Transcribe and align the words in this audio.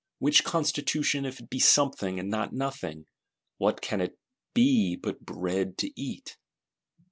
Which 0.17 0.43
Constitution, 0.43 1.25
if 1.25 1.39
it 1.41 1.51
be 1.51 1.59
something 1.59 2.19
and 2.19 2.27
not 2.31 2.53
nothing, 2.53 3.05
what 3.59 3.81
can 3.81 4.01
it 4.01 4.17
be 4.55 4.95
but 4.95 5.23
bread 5.23 5.77
to 5.77 5.91
eat? 5.95 6.37